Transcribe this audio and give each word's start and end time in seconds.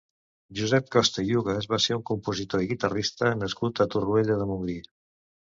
Josep 0.59 0.87
Costa 0.95 1.25
i 1.27 1.35
Hugas 1.39 1.67
va 1.73 1.79
ser 1.85 1.97
un 1.97 2.05
compositor 2.11 2.65
i 2.65 2.71
guitarrista 2.73 3.31
nascut 3.43 3.85
a 3.87 3.89
Torroella 3.95 4.41
de 4.43 4.51
Montgrí. 4.55 4.81